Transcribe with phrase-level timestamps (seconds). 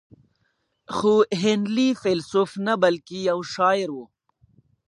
[0.95, 3.97] خو هنلي فيلسوف نه بلکې يو شاعر و.